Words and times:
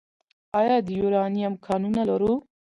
آیا 0.59 0.77
د 0.85 0.87
یورانیم 0.99 1.53
کانونه 1.65 2.01
لرو؟ 2.09 2.33